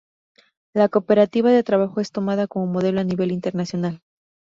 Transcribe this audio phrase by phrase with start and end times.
[0.73, 4.01] La cooperativa de trabajo es tomada como modelo a nivel internacional.